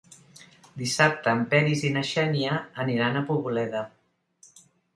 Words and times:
Dissabte 0.81 1.33
en 1.39 1.43
Peris 1.51 1.85
i 1.91 1.93
na 1.99 2.03
Xènia 2.13 2.57
aniran 2.87 3.19
a 3.19 3.25
Poboleda. 3.31 3.87